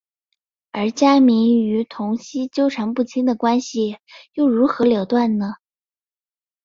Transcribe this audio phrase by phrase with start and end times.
[0.71, 3.99] 而家明与童昕纠缠不清的关系
[4.33, 5.53] 又如何了断呢？